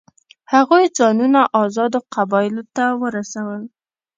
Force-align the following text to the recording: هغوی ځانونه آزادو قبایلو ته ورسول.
هغوی 0.53 0.85
ځانونه 0.97 1.41
آزادو 1.63 1.99
قبایلو 2.13 2.63
ته 2.75 2.85
ورسول. 3.01 3.61